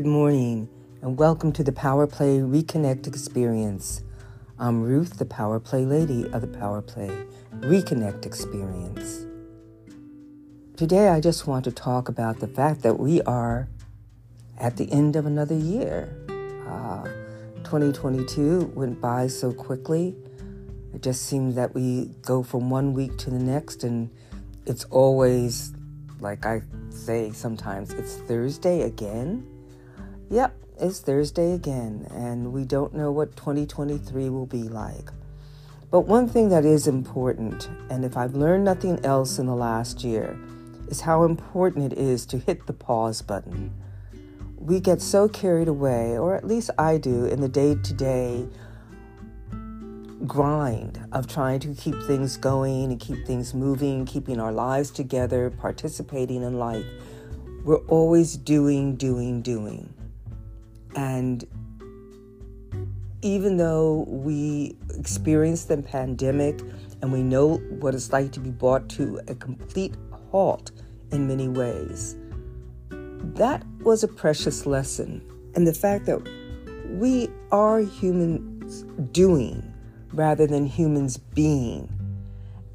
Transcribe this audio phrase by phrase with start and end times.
[0.00, 0.66] Good morning,
[1.02, 4.00] and welcome to the Power Play Reconnect Experience.
[4.58, 7.10] I'm Ruth, the Power Play Lady of the Power Play
[7.56, 9.26] Reconnect Experience.
[10.78, 13.68] Today, I just want to talk about the fact that we are
[14.56, 16.08] at the end of another year.
[16.66, 17.04] Uh,
[17.64, 20.16] 2022 went by so quickly.
[20.94, 24.08] It just seems that we go from one week to the next, and
[24.64, 25.74] it's always,
[26.20, 29.49] like I say sometimes, it's Thursday again
[30.32, 35.10] Yep, it's Thursday again, and we don't know what 2023 will be like.
[35.90, 40.04] But one thing that is important, and if I've learned nothing else in the last
[40.04, 40.38] year,
[40.86, 43.74] is how important it is to hit the pause button.
[44.56, 48.46] We get so carried away, or at least I do, in the day to day
[50.28, 55.50] grind of trying to keep things going and keep things moving, keeping our lives together,
[55.50, 56.86] participating in life.
[57.64, 59.92] We're always doing, doing, doing.
[60.94, 61.44] And
[63.22, 66.60] even though we experienced the pandemic
[67.02, 69.94] and we know what it's like to be brought to a complete
[70.30, 70.70] halt
[71.12, 72.16] in many ways,
[73.34, 75.22] that was a precious lesson.
[75.54, 76.20] And the fact that
[76.88, 79.62] we are humans doing
[80.12, 81.88] rather than humans being.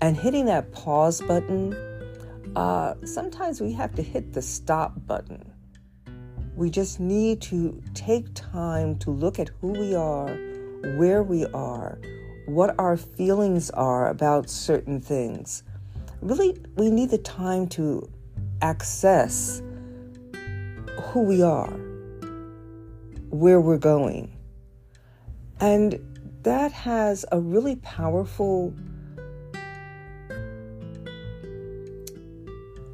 [0.01, 1.73] And hitting that pause button,
[2.55, 5.54] uh, sometimes we have to hit the stop button
[6.55, 10.33] we just need to take time to look at who we are,
[10.95, 11.99] where we are,
[12.45, 15.63] what our feelings are about certain things.
[16.21, 18.09] Really, we need the time to
[18.61, 19.61] access
[21.01, 21.71] who we are,
[23.29, 24.31] where we're going.
[25.59, 25.99] And
[26.43, 28.73] that has a really powerful,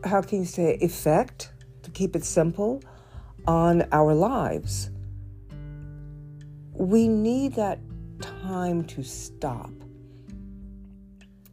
[0.04, 1.52] how can you say, effect,
[1.84, 2.82] to keep it simple
[3.48, 4.92] on our lives.
[6.74, 7.80] We need that
[8.22, 9.72] time to stop.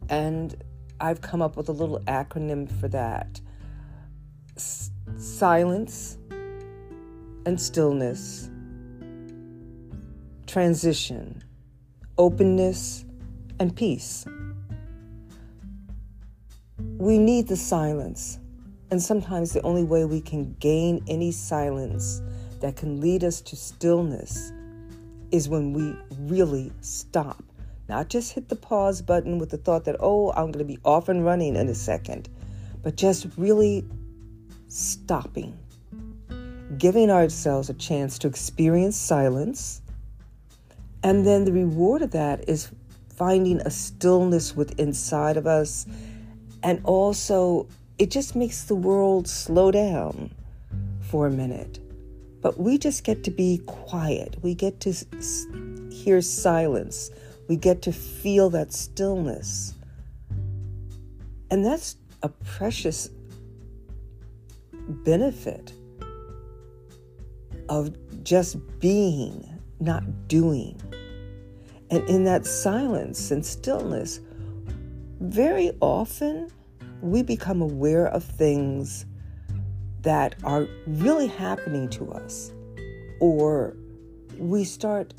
[0.09, 0.55] And
[0.99, 3.39] I've come up with a little acronym for that
[4.55, 6.17] S- silence
[7.45, 8.49] and stillness,
[10.47, 11.43] transition,
[12.17, 13.05] openness,
[13.59, 14.25] and peace.
[16.97, 18.39] We need the silence
[18.91, 22.21] and sometimes the only way we can gain any silence
[22.59, 24.51] that can lead us to stillness
[25.31, 27.43] is when we really stop.
[27.87, 30.79] Not just hit the pause button with the thought that, oh, I'm going to be
[30.83, 32.29] off and running in a second,
[32.83, 33.85] but just really
[34.67, 35.57] stopping,
[36.77, 39.81] giving ourselves a chance to experience silence.
[41.03, 42.69] And then the reward of that is
[43.15, 45.85] finding a stillness within inside of us
[46.63, 47.67] and also
[47.99, 50.33] it just makes the world slow down
[51.01, 51.79] for a minute.
[52.41, 54.37] But we just get to be quiet.
[54.41, 54.93] We get to
[55.91, 57.11] hear silence.
[57.49, 59.73] We get to feel that stillness.
[61.51, 63.09] And that's a precious
[65.03, 65.73] benefit
[67.67, 67.93] of
[68.23, 69.45] just being,
[69.81, 70.79] not doing.
[71.91, 74.21] And in that silence and stillness,
[75.19, 76.49] very often
[77.01, 79.05] we become aware of things
[80.01, 82.51] that are really happening to us,
[83.19, 83.75] or
[84.37, 85.13] we start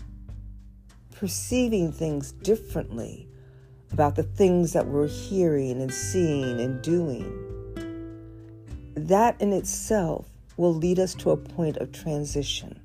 [1.14, 3.28] perceiving things differently
[3.92, 7.24] about the things that we're hearing and seeing and doing.
[8.94, 12.80] That in itself will lead us to a point of transition,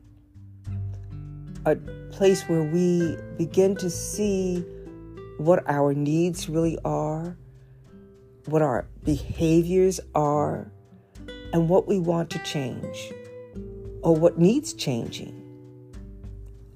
[1.66, 1.76] a
[2.12, 4.66] place where we begin to see
[5.38, 7.38] what our needs really are
[8.46, 10.72] what our behaviors are,
[11.54, 13.14] and what we want to change
[14.02, 15.42] or what needs changing.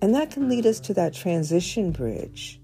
[0.01, 2.61] And that can lead us to that transition bridge.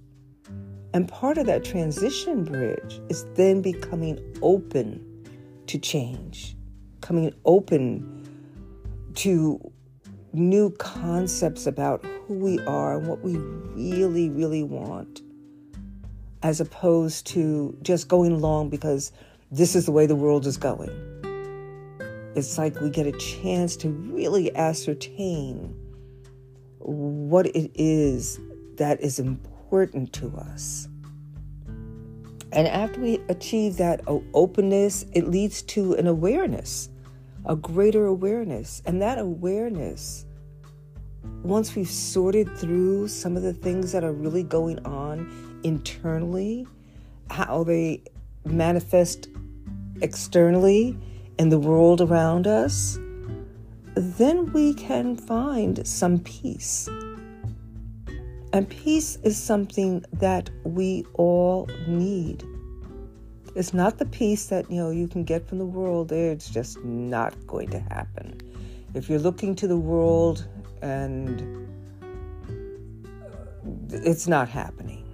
[0.94, 5.06] And part of that transition bridge is then becoming open
[5.68, 6.56] to change,
[7.02, 8.24] coming open
[9.16, 9.60] to
[10.32, 15.22] new concepts about who we are and what we really, really want
[16.46, 19.12] as opposed to just going along because
[19.50, 20.92] this is the way the world is going.
[22.36, 25.76] It's like we get a chance to really ascertain
[26.78, 28.40] what it is
[28.76, 30.88] that is important to us.
[32.52, 36.90] And after we achieve that openness, it leads to an awareness,
[37.46, 38.84] a greater awareness.
[38.86, 40.28] And that awareness,
[41.42, 46.68] once we've sorted through some of the things that are really going on internally,
[47.32, 48.02] how they
[48.46, 49.28] manifest
[50.02, 50.96] externally
[51.40, 53.00] in the world around us,
[53.96, 56.88] then we can find some peace.
[58.54, 62.44] And peace is something that we all need.
[63.56, 66.12] It's not the peace that you know you can get from the world.
[66.12, 68.40] It's just not going to happen.
[68.94, 70.48] If you're looking to the world
[70.82, 71.68] and
[73.90, 75.05] it's not happening.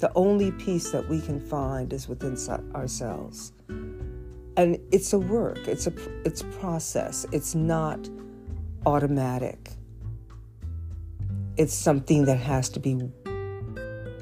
[0.00, 2.36] The only peace that we can find is within
[2.74, 3.52] ourselves.
[4.56, 5.92] And it's a work, it's a
[6.24, 7.26] it's process.
[7.32, 8.08] It's not
[8.86, 9.72] automatic.
[11.58, 13.10] It's something that has to be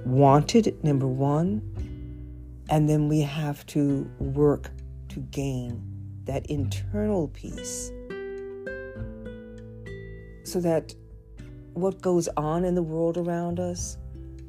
[0.04, 4.70] wanted, number 1, and then we have to work
[5.10, 5.80] to gain
[6.24, 7.92] that internal peace
[10.42, 10.92] so that
[11.74, 13.96] what goes on in the world around us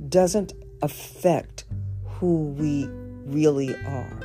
[0.07, 1.65] doesn't affect
[2.05, 2.87] who we
[3.25, 4.19] really are.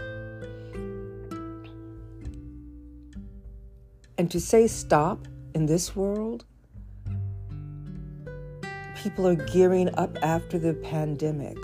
[4.16, 6.44] And to say stop in this world,
[8.96, 11.58] people are gearing up after the pandemic.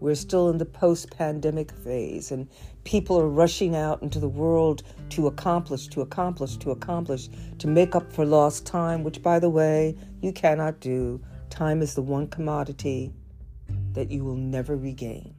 [0.00, 2.48] We're still in the post pandemic phase, and
[2.84, 7.28] people are rushing out into the world to accomplish, to accomplish, to accomplish,
[7.58, 11.20] to make up for lost time, which, by the way, you cannot do.
[11.50, 13.12] Time is the one commodity
[13.98, 15.34] that you will never regain.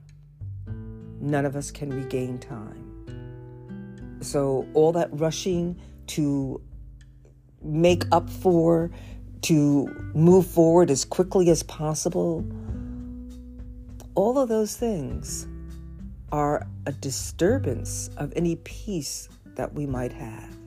[1.21, 4.19] None of us can regain time.
[4.19, 6.61] So, all that rushing to
[7.63, 8.91] make up for,
[9.43, 12.45] to move forward as quickly as possible,
[14.13, 15.47] all of those things
[16.33, 20.57] are a disturbance of any peace that we might have.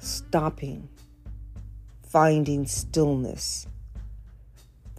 [0.00, 0.88] Stopping,
[2.02, 3.68] finding stillness,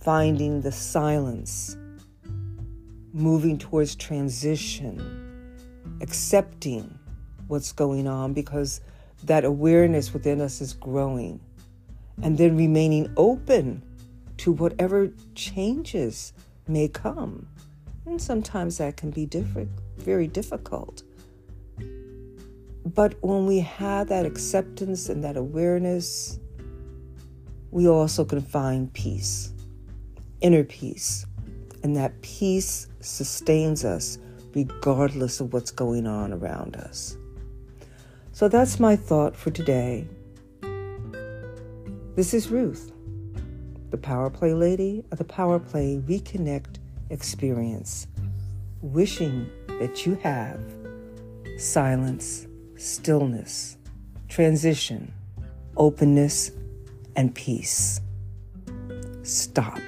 [0.07, 1.75] finding the silence,
[3.12, 4.98] moving towards transition,
[6.00, 6.98] accepting
[7.50, 8.80] what's going on because
[9.25, 11.42] that awareness within us is growing,
[12.24, 13.83] and then remaining open
[14.38, 16.31] to whatever changes
[16.69, 17.45] may come.
[18.06, 21.03] And sometimes that can be different, very difficult.
[22.86, 26.39] But when we have that acceptance and that awareness,
[27.71, 29.51] we also can find peace,
[30.42, 31.25] inner peace.
[31.84, 34.18] And that peace sustains us
[34.54, 37.18] regardless of what's going on around us.
[38.31, 40.07] So that's my thought for today.
[42.16, 42.92] This is Ruth
[43.89, 46.78] the Power Play Lady of the Power Play Reconnect
[47.10, 48.07] experience,
[48.81, 49.50] wishing
[49.80, 50.60] that you have
[51.57, 53.78] silence, stillness,
[54.28, 55.13] transition,
[55.78, 56.51] openness,
[57.16, 58.01] and peace.
[59.24, 59.80] Stop.